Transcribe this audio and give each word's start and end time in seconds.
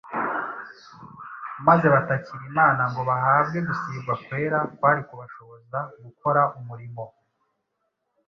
maze 1.67 1.85
batakira 1.93 2.43
Imana 2.51 2.81
ngo 2.91 3.01
bahabwe 3.09 3.57
gusigwa 3.67 4.13
kwera 4.25 4.59
kwari 4.75 5.01
kubashoboza 5.07 5.79
gukora 6.03 6.41
umurimo 6.59 7.03